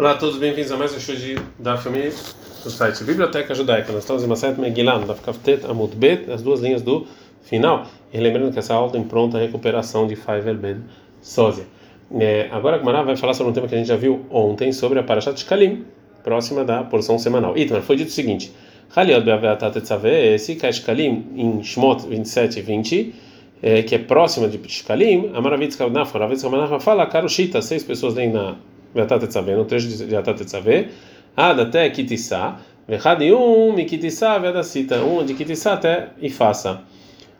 [0.00, 2.10] Olá a todos, bem-vindos a mais um show de, da família
[2.64, 3.92] do site Biblioteca Judaica.
[3.92, 7.06] Nós estamos em Maset Megillah, da Kaftet Amud Bet, as duas linhas do
[7.42, 7.84] final.
[8.10, 10.76] E lembrando que essa aula tem pronta a recuperação de Faivel Ben
[11.20, 11.66] Sósia.
[12.18, 14.72] É, agora a Gmará vai falar sobre um tema que a gente já viu ontem,
[14.72, 15.84] sobre a Parashat Shkalim,
[16.24, 17.54] próxima da porção semanal.
[17.54, 18.54] Itmar, foi dito o seguinte:
[18.96, 23.14] Haliot Beaveatat Etzaveh, Shkalim em Shmot 27 e 20,
[23.62, 28.14] é, que é próxima de Shkalim, a Maravitz a Maravitz Kavnaf fala, Karushita, seis pessoas
[28.14, 28.56] nem na
[28.94, 30.88] Beatat Etzaveh, no trecho de Beatat Etzaveh,
[31.36, 32.56] Ad até Kitissá,
[32.88, 36.80] Vechad um, Mikitissá, Vedacita, um de Kitissá até Ifassa.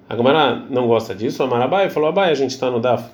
[0.08, 3.04] A Gemara não gosta disso, a Marabai falou, Abai, a gente está no Daf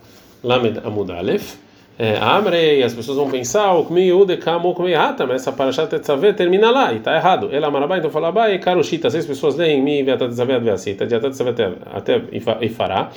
[0.43, 1.55] Lamed Amud Aleph,
[1.99, 5.89] é, Amrei, as pessoas vão pensar, o Kmi Ude Kamo Kmi Hata, mas essa Parashat
[5.89, 7.49] Tetzaveh termina lá, e está errado.
[7.51, 11.31] Ela Marabai, então falou, Abai, Karushita, seis pessoas leem Mi Beatat Tetzaveh Adveacita, de Atat
[11.31, 12.23] Tetzaveh até
[12.61, 13.11] Ifará,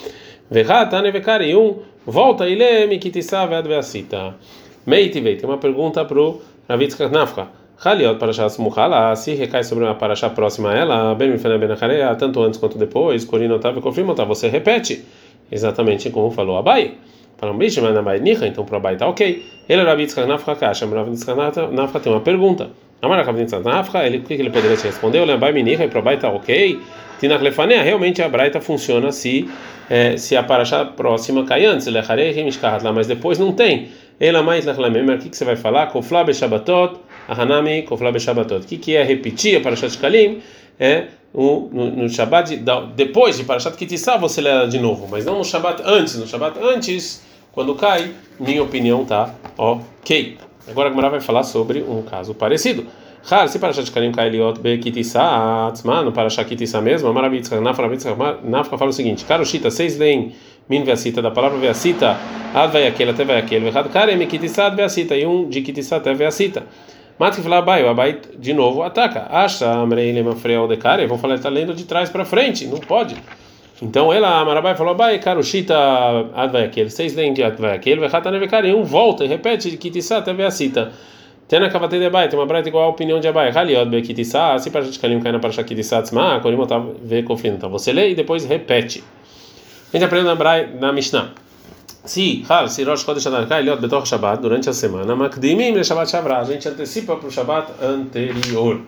[0.49, 4.35] Vechad Tane Vekari, um, volta e lê Mikitissá Vedveacita.
[4.89, 7.47] Meitivei, tem uma pergunta para o Ravitz Nafka.
[7.85, 11.69] Haliot Parashat Smuchala, se recai sobre uma Parashat próxima a ela, Ben Mifene Ben
[12.17, 15.05] tanto antes quanto depois, Corino Otávio confirma, tá, você repete,
[15.51, 16.95] exatamente como falou Abai.
[17.37, 19.45] Fala um bicho, mas na Abai Nicha, então para Abai tá ok.
[19.69, 21.23] Ele era Ravitz Nafka Kasha, Ravitz
[21.71, 22.71] Nafka tem uma pergunta.
[22.99, 25.19] Amara Ravitz Nafka, ele, o que ele poderia te responder?
[25.19, 26.79] Ele Abai Minicha e para Abai tá ok.
[27.19, 29.49] Tinach Lefanea, realmente a Braita funciona se,
[29.89, 33.89] é, se a Parashat próxima cai antes, Lecharei Remishkahat lá, mas depois não tem.
[34.19, 35.87] Ela mais Lechlamemer, o que, você vai falar?
[35.87, 38.65] Kofla Beshabatot, Ahanami Kofla Beshabatot.
[38.65, 40.41] O que, que é repetir a Parashat Kalim?
[40.77, 45.07] É no, no, no Shabbat, de, depois de Parashat Kitissá, você lê ela de novo,
[45.09, 46.17] mas não no Shabbat antes.
[46.17, 50.37] No Shabbat antes, quando cai, minha opinião tá ok.
[50.67, 52.85] Agora a Gemara vai falar sobre um caso parecido.
[53.29, 57.89] Har, se Parashat Kalim cai Eliot Be Kitissá, Atzma, no Parashat Kitissá mesmo, Amarabitzka, Nafra,
[58.43, 60.33] Nafra fala o seguinte: Karoshita, seis leem
[60.69, 62.15] min veacita, da palavra veacita,
[62.53, 66.13] ad vai aquele até vai aquele, vechad karem kitissat veacita, e um de kitissat até
[66.13, 66.63] veacita.
[67.17, 69.27] Mas que falar abai, o abai de novo ataca.
[69.29, 72.77] Acha, amrei lema freio de cara, vão falar, está lendo de trás para frente, não
[72.77, 73.15] pode.
[73.81, 75.75] Então ela, Amarabai, falou, abai, karushita,
[76.33, 79.25] ad vai aquele, seis leem de ad vai aquele, vechad tane vekare, e um volta
[79.25, 80.91] e repete de kitissat até veacita.
[81.47, 83.49] Tena kavatei de abai, tem uma breta igual a opinião de abai.
[83.49, 86.39] Haliot be kitissat, se para a gente cair cai na parasha kitissat, tzma,
[87.01, 87.55] vê confina.
[87.55, 89.03] Então você lê e depois repete.
[89.91, 91.33] A gente aprende na, Brai, na Mishnah.
[92.05, 95.83] Se, Hal, se Rosh Chodesh Adar cai, Eliot Betor Shabbat, durante a semana, Makdimim le
[95.83, 98.81] Shabbat Shavra, a gente antecipa para o Shabbat anterior.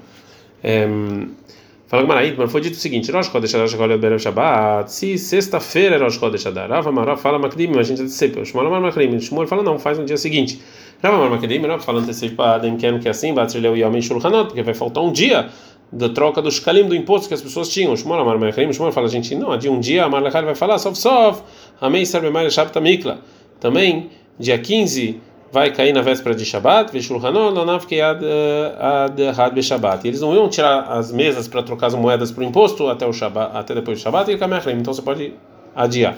[1.88, 4.92] Fala Gmaraí, mas foi dito o seguinte: Rosh Chodesh Adar Shakol Berev Shabbat.
[4.92, 8.46] Se sexta-feira é Rosh Chodesh Adar, Rava Mará fala Makdimim, a gente antecipa.
[8.46, 9.20] Shmuel Amar Makdimim.
[9.20, 10.62] Shmuel fala não, faz no dia seguinte.
[11.04, 14.76] Rava Amar Makdimim, Rava fala antecipado, em que é assim, Batzileu Yom Shulchanot, porque vai
[14.76, 15.50] faltar um dia
[15.92, 17.96] da troca do shkalim do imposto que as pessoas tinham.
[17.96, 20.78] Shmuel Amar Mechrim, Shmuel fala, a gente, não, de um dia Amar Lechar vai falar,
[20.78, 21.42] sof sof,
[21.80, 23.20] amém serve mais Shabbat Mikla.
[23.60, 24.10] Também,
[24.40, 25.20] dia 15
[25.52, 30.08] vai cair na véspera de Shabbat, Veshulhanot, Lanav Ad Had Beshabbat.
[30.08, 33.12] Eles não iam tirar as mesas para trocar as moedas para o imposto até o
[33.12, 35.34] Shabbat, até depois do Shabbat e Kamechrim, então você pode
[35.76, 36.18] adiar.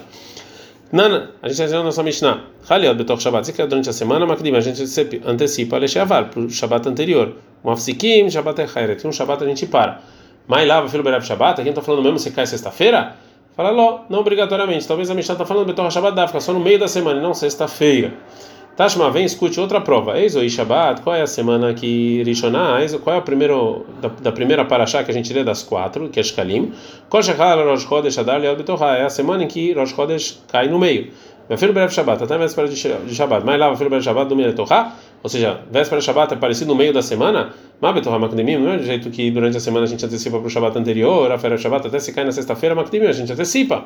[0.94, 4.56] Nana, a gente está na nossa Mishnah, Haliot Betor Shabbat, se durante a semana, Makdim,
[4.56, 4.84] a gente
[5.26, 7.34] antecipa Lecheavar, para o Shabbat anterior.
[7.66, 10.02] Um Afsikim, Shabbat Echairet, um Shabbat a gente para.
[10.48, 13.16] Mas lava, filho Berev Shabbat, aqui não está falando mesmo se cai sexta-feira?
[13.56, 16.60] Fala, Ló, não obrigatoriamente, talvez a Mishnah está falando Betor Shabbat, dá, fica só no
[16.60, 18.14] meio da semana, não sexta-feira.
[18.76, 20.20] Tashma, vem, escute outra prova.
[20.20, 24.32] Eis o Shabbat, qual é a semana que Rishoná, qual é o primeiro, da, da
[24.32, 26.72] primeira paraxá que a gente lê das quatro, que é Shkalim.
[27.08, 30.68] Kol Shechal Rosh Chodesh Adar Leal Betorá, é a semana em que Rosh Chodesh cai
[30.70, 31.12] no meio.
[31.56, 32.76] Filho Berev Shabbat, até a véspera de
[33.14, 33.46] Shabbat.
[33.46, 36.76] Mas lá, Filho Berev Shabbat do Miletorá, ou seja, véspera de Shabbat é parecido no
[36.76, 37.54] meio da semana.
[37.80, 40.48] Mas Betorá Makdemim, não é do jeito que durante a semana a gente antecipa para
[40.48, 43.86] o Shabbat anterior, a Fera Shabbat até se cai na sexta-feira, Makdemim, a gente antecipa.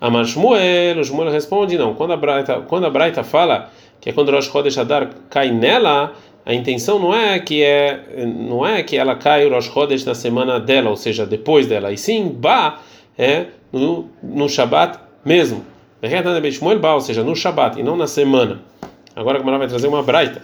[0.00, 1.94] Amar Shmuel, o Shmuel responde, não.
[1.94, 3.70] Quando a Braita, quando a Braita fala
[4.04, 6.12] que é quando Rosh Chodesh Adar cai nela,
[6.44, 10.14] a intenção não é que é não é que ela cai o Rosh Chodesh na
[10.14, 12.80] semana dela, ou seja, depois dela, e sim Ba
[13.16, 15.64] é no, no Shabat mesmo.
[16.02, 18.60] Ou seja, no Shabat e não na semana.
[19.16, 20.42] Agora a Gamara vai trazer uma braita.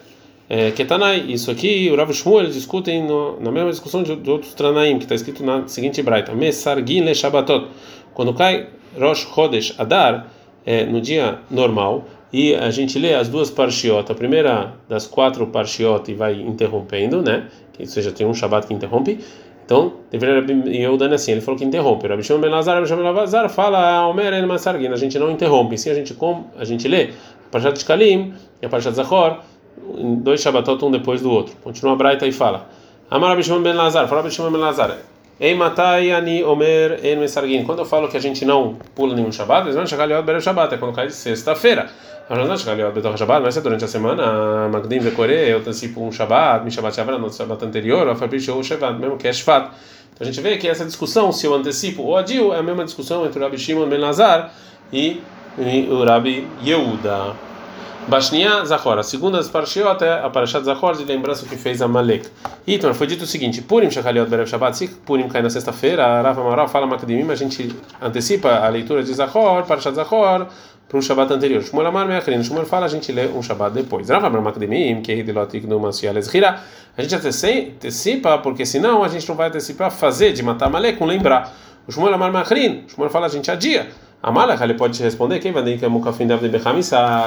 [0.49, 4.55] É, Ketanai, isso aqui, o Rav Shmuel discutem no, na mesma discussão de, de outros
[4.55, 7.67] Tranaim, que está escrito na seguinte braita: Mesargin le Shabatot.
[8.15, 8.69] Quando cai
[8.99, 10.29] Rosh Chodesh Adar,
[10.65, 15.47] é, no dia normal, e a gente lê as duas parshiot, a primeira das quatro
[15.47, 17.49] parshiot e vai interrompendo, né?
[17.79, 19.19] Ou seja, tem um Shabat que interrompe.
[19.65, 20.45] Então, deveria
[20.75, 22.07] eu dando assim, ele falou que interrompe.
[22.07, 25.31] Rabi Shimon ben Lazar, Rabi Shimon ben Lazar fala, Omer el Masargin, a gente não
[25.31, 27.11] interrompe, sim a gente com, a gente lê
[27.53, 29.39] Parshat de Kalim e a Parshat Zachor,
[30.19, 31.55] dois Shabatot um depois do outro.
[31.63, 32.69] Continua a Braita e fala:
[33.09, 34.99] Amar Rabi Shimon ben Lazar, fala Rabi Shimon ben Lazar.
[35.41, 37.65] Ei matai ani omer en mesargin.
[37.65, 40.41] Quando eu falo que a gente não pula nenhum Shabbat, eles vão chegar ali ao
[40.41, 41.89] Shabbat, é quando cai de sexta-feira.
[42.29, 46.03] Mas não chegar ali ao Shabbat, mas é durante a semana, Magdim Vekore, eu antecipo
[46.03, 49.33] um Shabbat, mi Shabbat Shabbat no Shabbat anterior, ou Fabricio ou Shabbat, mesmo que é
[49.33, 49.71] Shvat.
[50.13, 52.85] Então a gente vê que essa discussão, se eu antecipo ou adio, é a mesma
[52.85, 54.53] discussão entre o Rabi Shimon Ben Lazar
[54.93, 55.23] e,
[55.59, 57.50] e o Rabi Yehuda.
[58.11, 62.29] Bashnia Zahor, a segunda Parshiot é a Parashat Zahor de lembrança que fez a Malek.
[62.67, 66.21] Então, foi dito o seguinte: Purim Shachaliot Berev Shabbat, se Purim cai na sexta-feira, a
[66.21, 67.73] Rafa Amaral fala Makdimim, a gente
[68.03, 70.49] antecipa a leitura de Zahor, Parashat Zahor,
[70.89, 71.63] para um Shabbat anterior.
[71.63, 74.11] Shmuel Amar Meachrin, Shmuel fala, a gente lê um Shabbat depois.
[74.11, 76.61] Rafa Amar Makdimim, que Hidilotik no Masiales Hira,
[76.99, 81.07] a gente antecipa, porque senão a gente não vai antecipar fazer de matar Malek com
[81.07, 81.55] lembrar.
[81.87, 83.89] O Shmuel Amar Meachrin, Shmuel fala, a gente adia.
[84.23, 85.89] A Malek, ele pode te responder, quem vai que é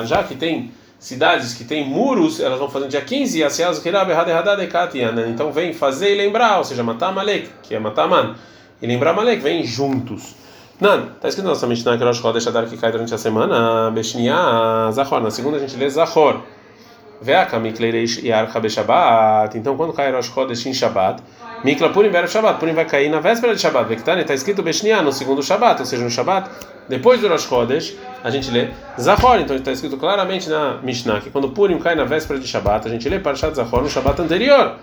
[0.06, 3.80] já que tem cidades que têm muros, elas vão fazer no dia 15, e Asias
[3.80, 5.26] né?
[5.28, 8.36] então vem fazer e lembrar, ou seja, matar Malek, que é matar Man,
[8.82, 10.36] e lembrar Malek, vem juntos.
[10.80, 13.92] Não, está escrito na nossa Mishnah que Rosh Chodesh Adar que cai durante a semana,
[13.92, 14.36] Beshnia,
[14.92, 16.42] Zahor, na segunda a gente lê Zahor.
[17.22, 18.22] Veaka Mikleireish
[18.60, 19.58] Beshabat.
[19.58, 21.24] Então, quando cai Rosh Chodesh em Shabbat,
[21.64, 23.88] Mikla Purim Berev Shabbat, Purim vai cair na véspera de Shabbat.
[23.88, 26.50] Vektani está escrito Beshnia no segundo Shabbat, ou seja, no Shabbat,
[26.90, 28.68] depois do Rosh Chodesh, a gente lê
[29.00, 29.40] Zahor.
[29.40, 32.92] Então, está escrito claramente na Mishnah que quando Purim cai na véspera de Shabbat, a
[32.92, 34.76] gente lê Parashat Zahor no Shabbat anterior.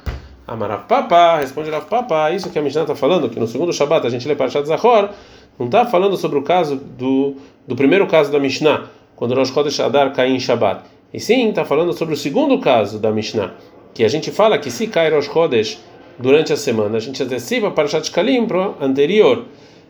[0.49, 4.07] Amarav Papa, responde Rav Papa, isso que a Mishnah está falando, que no segundo Shabbat
[4.07, 5.11] a gente lê Parashat Zahor,
[5.59, 7.37] não está falando sobre o caso do,
[7.69, 8.85] do primeiro caso da Mishnah,
[9.17, 10.81] quando Rosh Chodesh Adar cai em Shabbat.
[11.13, 13.53] E sim, está falando sobre o segundo caso da Mishnah,
[13.93, 15.79] que a gente fala que se cai Rosh Chodesh
[16.19, 19.45] durante a semana, a gente antecipa para Shat Kalim para anterior.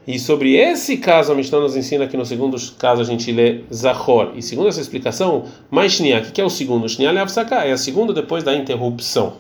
[0.06, 3.60] E sobre esse caso, a Mishnah nos ensina que no segundo caso a gente lê
[3.72, 4.32] Zahor.
[4.34, 6.88] E segundo essa explicação, mais Shnia, o que é o segundo?
[6.88, 9.34] Shnia Leavsaka, é a segunda depois da interrupção.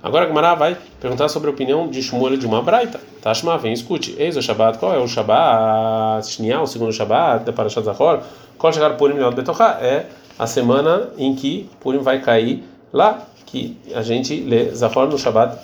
[0.00, 3.00] Agora a Gemara vai perguntar sobre a opinião de Shmuel de uma braita.
[3.20, 4.14] Tashma, vem, escute.
[4.16, 6.24] Eis o Shabbat, qual é o Shabbat?
[6.26, 8.20] Shnia, o segundo Shabbat, da Parashat Zahor.
[8.56, 9.78] Qual chegar Purim Leot Betochá?
[9.82, 10.06] É
[10.38, 12.62] a semana em que Purim vai cair
[12.92, 15.58] lá, que a gente lê Zahor no Shabbat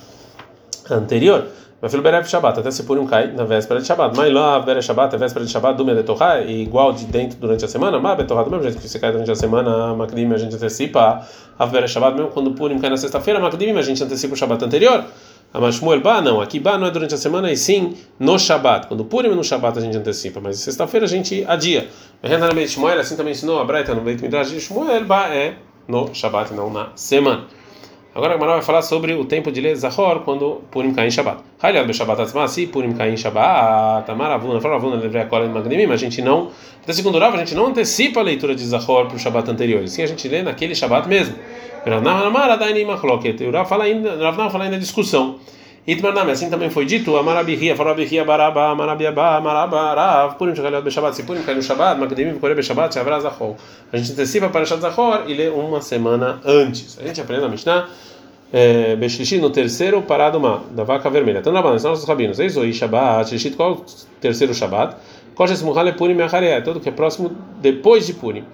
[0.91, 1.47] anterior.
[1.81, 4.17] Mas filho Berev Shabbat, até se Purim cai na véspera de Shabbat.
[4.17, 7.65] Mas lá, Berev Shabbat, a véspera de Shabbat, do Medetorá, é igual de dentro durante
[7.65, 7.99] a semana.
[7.99, 11.27] Mas Betorá, do mesmo jeito que você cai durante a semana, Makdim, a gente antecipa
[11.59, 14.65] a Berev Shabbat, mesmo quando Purim cai na sexta-feira, Makdim, a gente antecipa o Shabbat
[14.65, 15.05] anterior.
[15.53, 18.89] Mas Shmuel Ba, não, aqui Ba não é durante a semana, e sim no Shabbat.
[18.89, 21.89] Quando Purim é no Shabbat a gente antecipa, mas sexta-feira a gente adia.
[22.67, 25.55] Shmuel assim também ensinou a Braita no Beit Midrash de Shmuel Ba é
[25.87, 27.45] no Shabbat, não na semana.
[28.15, 31.11] Agora a Gemara vai falar sobre o tempo de ler Zahor quando Purim cai em
[31.11, 31.39] Shabbat.
[31.85, 36.23] Be Shabbat Atzma, se Purim cai em Shabbat, Tamaravuna, Faravuna, Levrei Kolen Magnemim, a gente
[36.23, 36.51] não,
[36.81, 39.89] até segundo Rav, a gente não antecipa a leitura de Zahor para o Shabbat anterior,
[39.89, 41.35] sim a gente lê naquele Shabbat mesmo.
[41.85, 45.41] O Rav fala ainda, fala ainda discussão.
[45.87, 51.43] Itmanam, assim também foi dito, Amarabihia, Farabihia, Baraba, Amarabiaba, Amarabarav, Purim Shagaliot Beshabat, se Purim
[51.43, 53.55] cai no Shabbat, Magdemim, Kore Beshabat, Shavra Zahor.
[53.93, 56.99] A gente antecipa para Shabbat Zahor e lê uma semana antes.
[56.99, 57.87] A gente aprende na Mishnah,
[58.51, 58.97] é,
[59.39, 61.41] no terceiro, parado uma, da vaca vermelha.
[61.41, 63.85] Então, na são nossos rabinos, Eizoi, Shabbat, Shlishit, qual o
[64.23, 64.97] terceiro Shabbat?
[65.35, 67.31] Koches Muhale Purim Yachareh, todo que é próximo
[67.61, 68.45] depois de Purim.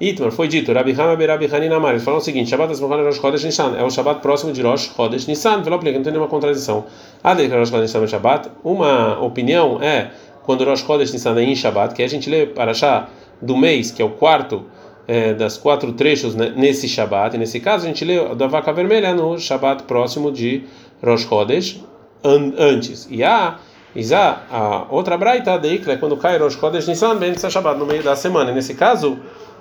[0.00, 3.16] Itmar, foi dito, Rabi Hama Rabi Hanin Amar, eles falaram o seguinte, Shabbat Esmochana Rosh
[3.20, 6.84] Chodesh Nissan, é o Shabbat próximo de Rosh Chodesh Nissan, não tem nenhuma contradição.
[7.24, 10.12] Adek Rosh Chodesh Nissan é Shabbat, uma opinião é,
[10.44, 13.10] quando Rosh Chodesh Nissan é em Shabbat, que a gente lê para achar
[13.42, 14.66] do mês, que é o quarto
[15.08, 18.72] é, das quatro trechos né, nesse Shabbat, e nesse caso a gente lê da vaca
[18.72, 20.62] vermelha no Shabbat próximo de
[21.02, 21.80] Rosh Chodesh,
[22.22, 23.08] an, antes.
[23.10, 23.56] E a
[23.96, 28.04] Isa, a outra braita, que é quando cai Rosh Chodesh Nissan, bem Shabbat, no meio
[28.04, 28.52] da semana.
[28.52, 29.18] E nesse caso,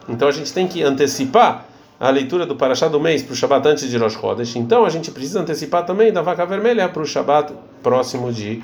[0.07, 1.65] então a gente tem que antecipar
[1.99, 4.55] a leitura do Parashá do mês para o Shabat antes de Rosh Chodesh.
[4.55, 8.63] Então a gente precisa antecipar também da vaca vermelha para o Shabat próximo de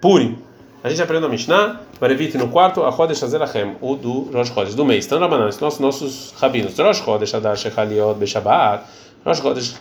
[0.00, 0.38] Purim.
[0.82, 4.74] A gente aprende a Mishnah, Marevite no quarto, a Chodesh Azelachem, o do Rosh Chodesh,
[4.74, 5.06] do mês.
[5.06, 8.84] Então, Rabanan, nossos, nossos rabinos, Rosh Chodesh Adar Shechaliot Beshabat,
[9.24, 9.76] Rosh Chodesh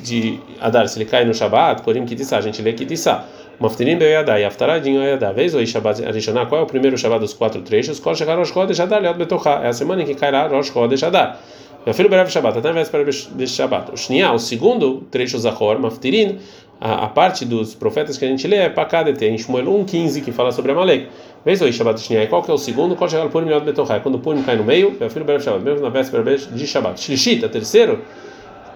[0.00, 3.24] de Adar, se ele cai no Shabat, Purim Kitissá, a gente lê Kitissá.
[3.60, 5.32] Maftirim Beyadá e Aftaradinho Oyadá.
[5.32, 8.00] Vez o Shabbat Arishoná, qual é o primeiro Shabbat dos quatro trechos?
[8.00, 9.60] Qual chegar Rosh Chodesh Adar, Leot Betochá.
[9.62, 11.38] É a semana em que cairá Rosh Chodesh Adar.
[11.84, 13.92] Meu filho Berev Shabbat, até a véspera de Shabbat.
[13.92, 16.38] O Shnia, o segundo trecho Zahor, Maftirin,
[16.80, 20.32] a, a, parte dos profetas que a gente lê é Pakadete, em Shmuel 1,15, que
[20.32, 21.08] fala sobre Amalek.
[21.44, 22.96] Vez o Shabbat Shnia, qual que é o segundo?
[22.96, 24.00] Qual chegar Purim Leot Betochá.
[24.00, 26.98] Quando o Purim cai no meio, meu filho Berev Shabbat, mesmo na véspera de Shabbat.
[26.98, 28.00] Shlishit, terceiro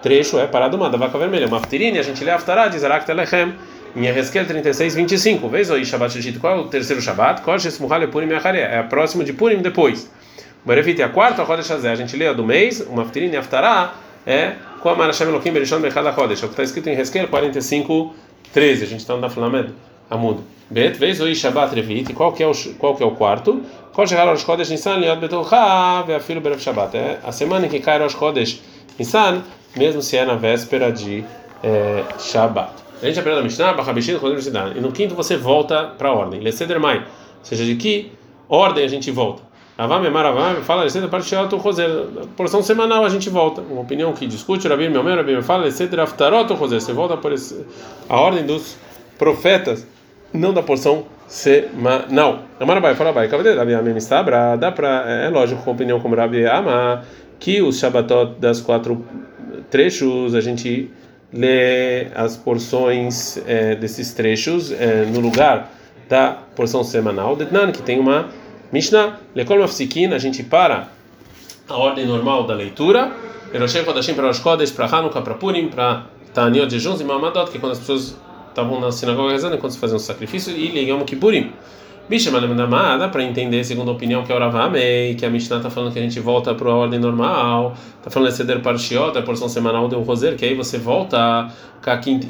[0.03, 1.47] trecho é parado uma da vaca vermelha.
[1.47, 3.55] Maftirin, a gente lê Aftará, diz Arak Telechem
[3.95, 5.49] em Ezequiel 36, 25.
[5.49, 7.41] Vez o Shabbat Shishit, qual é o terceiro Shabbat?
[7.41, 8.61] Kodesh Muhale Purim Yacharé.
[8.61, 10.09] É a próxima de Purim depois.
[10.65, 11.89] Barevit é a quarta, a Chodesh Hazé.
[11.89, 13.93] A gente lê a do mês, uma Aftirin e Aftará,
[14.25, 16.43] é como Arashem Elohim Berishon Bechad HaChodesh.
[16.43, 18.13] É o que está escrito em Ezequiel 45,
[18.53, 18.83] 13.
[18.83, 19.73] A gente está na Flamed
[20.09, 20.41] Amud.
[20.69, 23.63] Bet, vez o Shabbat Revit, qual que é o qual que é o quarto?
[23.93, 26.95] Qual chegar aos Kodesh Nissan Liot Betulcha ve afilo Berev Shabbat.
[26.95, 28.61] É a semana em que cai aos Kodesh
[28.97, 29.41] Nissan,
[29.75, 31.23] mesmo se é na véspera de
[31.63, 32.88] é, Shabbat.
[33.01, 34.17] A gente aprende na Mishnah, Bachabishim,
[34.75, 36.41] E no quinto você volta para a ordem.
[36.41, 36.97] Leseder Mai.
[36.97, 37.05] Ou
[37.43, 38.11] seja, de que
[38.47, 39.41] ordem a gente volta?
[39.77, 41.89] Avam Emar Avam fala Leseder Parchiot Roser.
[42.35, 43.61] Porção semanal a gente volta.
[43.61, 46.81] Uma opinião que discute Rabir Meomer, Rabir fala Leseder Aftarot Roser.
[46.81, 47.65] Você volta por esse,
[48.09, 48.75] a ordem dos
[49.17, 49.87] profetas
[50.33, 52.43] não da porção semanal.
[52.59, 53.29] Amarabai, fala vai,
[54.57, 57.03] dá para é lógico com a opinião como Rabi Ama
[57.39, 59.05] que os Shabbatot das quatro
[59.69, 60.91] trechos a gente
[61.31, 65.71] lê as porções é, desses trechos é, no lugar
[66.07, 67.35] da porção semanal.
[67.35, 68.29] Detnan que tem uma
[68.71, 70.87] Mishnah, Lekol Mafsikin, a gente para
[71.67, 73.11] a ordem normal da leitura.
[73.53, 77.59] Eroshem Kodashim para os Kodesh, para Hanukkah, para Purim, para Taniot, jejuns e Mamadot, que
[77.59, 78.15] quando as pessoas
[78.49, 81.51] estavam na sinagoga rezando enquanto se faziam um sacrifício e Yom Kippurim.
[82.09, 85.69] Bicha dá para entender, segundo a opinião que é o Ravamei, que a Mishnah está
[85.69, 89.21] falando que a gente volta para a ordem normal, está falando de Seder Parshiot, a
[89.21, 91.51] porção semanal do Roser, que aí você volta,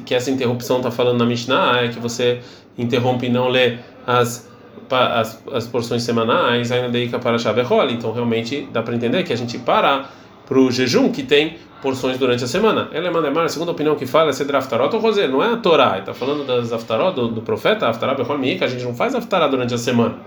[0.06, 2.42] que essa interrupção está falando na Mishnah, é que você
[2.78, 4.50] interrompe e não lê as,
[4.92, 9.38] as, as porções semanais, ainda daí para Shabbat Então realmente dá para entender que a
[9.38, 10.10] gente para
[10.50, 12.90] para o jejum que tem porções durante a semana.
[12.92, 15.54] Ela é Mandemar, a segunda opinião que fala é ser Aftarot ou Roser, não é
[15.54, 18.96] a Torá, ele está falando das Aftarot, do, do profeta, Aftará que a gente não
[18.96, 20.18] faz Aftará durante a semana.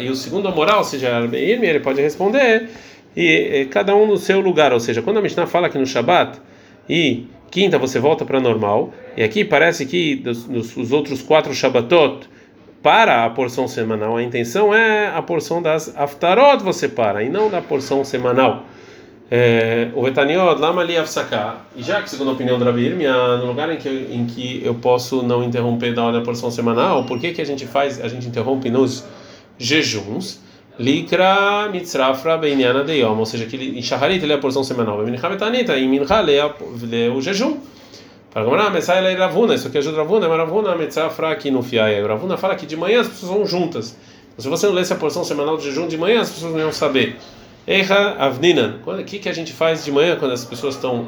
[0.00, 2.70] E o segundo a moral, ou seja, ele pode responder,
[3.14, 6.40] e, cada um no seu lugar, ou seja, quando a Mishnah fala que no Shabat
[6.88, 12.26] e quinta você volta para normal, e aqui parece que dos, dos outros quatro Shabbatot
[12.84, 17.48] para a porção semanal, a intenção é a porção das aftarot você para, e não
[17.48, 18.66] da porção semanal.
[19.30, 23.46] É, o Etaniot, Lama ali Afsaká, e já que, segundo a opinião do Rabi no
[23.46, 27.18] lugar em que, em que eu posso não interromper da hora da porção semanal, por
[27.18, 29.02] que, que a gente faz, a gente interrompe nos
[29.56, 30.40] jejuns?
[30.78, 35.02] Likra mitzrafra beinyana de yom, ou seja, que em Shaharit ele é a porção semanal,
[35.02, 37.56] em Mincha betanita, em Mincha é o jejum.
[38.23, 38.23] Fala, Messai é Ravuna,
[39.54, 42.04] isso aqui ajuda Ravuna, mas Ravuna, Metzafra aqui no Fiai.
[42.04, 43.96] Ravuna fala que de manhã as pessoas vão juntas.
[44.36, 46.72] Se você não lesse a porção semanal de jejum de manhã, as pessoas não iam
[46.72, 47.16] saber.
[47.64, 48.80] Erra Avninan.
[48.84, 51.06] O que, que a gente faz de manhã quando as pessoas estão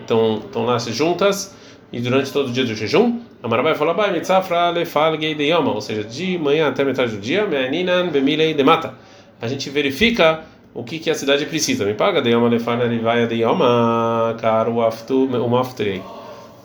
[0.00, 1.54] estão estão lá juntas
[1.92, 3.20] e durante todo o dia do jejum?
[3.42, 7.44] Amarabai fala, Bai, Mitzafra lefalgei de yama, ou seja, de manhã até metade do dia,
[7.44, 8.94] Meaninan bemilei de mata.
[9.38, 11.84] A gente verifica o que, que a cidade precisa.
[11.84, 16.00] Me paga de yama lefana rivaia de yama, caro aftu, uma aftrei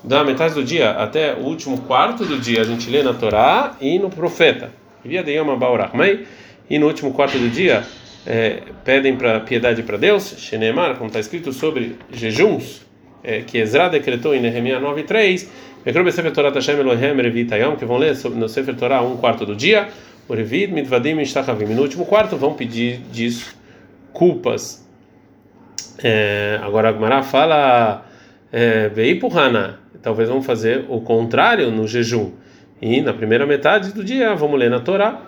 [0.03, 3.75] da metade do dia até o último quarto do dia a gente lê na Torá
[3.81, 4.71] e no profeta.
[6.69, 7.83] E no último quarto do dia
[8.25, 12.85] é, pedem para piedade para Deus, Shenemar, como está escrito sobre jejuns,
[13.23, 15.47] é, que Ezra decretou em Nehemiah 9:3,
[17.77, 19.87] que vão ler no Sefer Torah um quarto do dia,
[20.29, 24.85] no último quarto vão pedir desculpas.
[26.03, 28.05] É, agora a Gemara fala,
[28.51, 32.31] é, Veipurana, talvez vamos fazer o contrário no jejum.
[32.81, 35.21] E na primeira metade do dia vamos ler na Torá.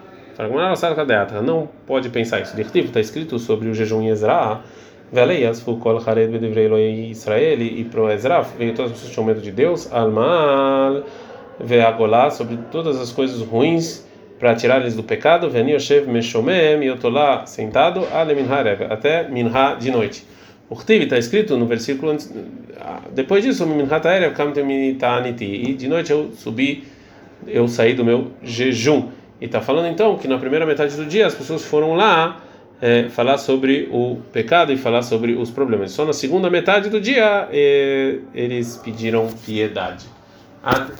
[1.41, 2.59] Não pode pensar isso.
[2.59, 4.61] Está escrito sobre o jejum em Ezra.
[7.09, 9.91] Israel e pro Ezra veio todas as pessoas tinham medo de Deus.
[9.91, 11.03] Almal
[11.59, 14.07] veagolá sobre todas as coisas ruins
[14.39, 15.49] para tirar eles do pecado.
[15.49, 18.07] Veni Yoshev Meshomem e eu estou lá sentado
[18.89, 20.25] até minha de noite.
[20.69, 22.15] O Khtiv está escrito no versículo
[22.79, 23.65] ah, depois disso,
[25.41, 26.83] e de noite eu subi,
[27.47, 29.09] eu saí do meu jejum.
[29.41, 32.41] E está falando então que na primeira metade do dia as pessoas foram lá
[32.81, 35.91] é, falar sobre o pecado e falar sobre os problemas.
[35.91, 40.05] Só na segunda metade do dia é, eles pediram piedade.
[40.63, 40.91] Ad.